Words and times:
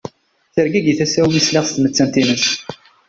Tergagi 0.53 0.93
tasa-w 0.99 1.27
mi 1.33 1.41
sliɣ 1.45 1.63
s 1.65 1.71
tmettant-is. 1.75 2.47